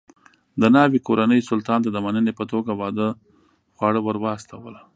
[0.61, 3.07] د ناوې کورنۍ سلطان ته د مننې په توګه واده
[3.75, 4.75] خواړه ور واستول.